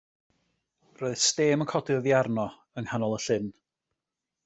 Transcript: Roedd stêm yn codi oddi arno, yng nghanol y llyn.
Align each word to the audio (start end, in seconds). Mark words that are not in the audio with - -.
Roedd 1.01 1.21
stêm 1.27 1.65
yn 1.65 1.71
codi 1.73 1.99
oddi 1.99 2.17
arno, 2.23 2.49
yng 2.79 2.89
nghanol 2.91 3.17
y 3.19 3.25
llyn. 3.27 3.51